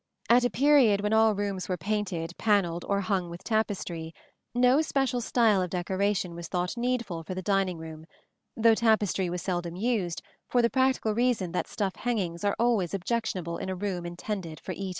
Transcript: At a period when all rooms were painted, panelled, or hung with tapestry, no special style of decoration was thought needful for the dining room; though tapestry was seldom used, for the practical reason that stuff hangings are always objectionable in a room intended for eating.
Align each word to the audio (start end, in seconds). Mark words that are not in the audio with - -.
At 0.31 0.43
a 0.43 0.49
period 0.49 1.01
when 1.01 1.13
all 1.13 1.35
rooms 1.35 1.69
were 1.69 1.77
painted, 1.77 2.35
panelled, 2.39 2.83
or 2.85 3.01
hung 3.01 3.29
with 3.29 3.43
tapestry, 3.43 4.15
no 4.55 4.81
special 4.81 5.21
style 5.21 5.61
of 5.61 5.69
decoration 5.69 6.33
was 6.33 6.47
thought 6.47 6.75
needful 6.75 7.21
for 7.21 7.35
the 7.35 7.43
dining 7.43 7.77
room; 7.77 8.07
though 8.57 8.73
tapestry 8.73 9.29
was 9.29 9.43
seldom 9.43 9.75
used, 9.75 10.23
for 10.49 10.63
the 10.63 10.71
practical 10.71 11.13
reason 11.13 11.51
that 11.51 11.67
stuff 11.67 11.95
hangings 11.97 12.43
are 12.43 12.55
always 12.57 12.95
objectionable 12.95 13.59
in 13.59 13.69
a 13.69 13.75
room 13.75 14.03
intended 14.07 14.59
for 14.59 14.71
eating. 14.71 14.89